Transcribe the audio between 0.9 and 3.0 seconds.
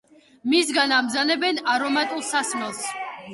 ამზადებენ არომატულ სასმელს.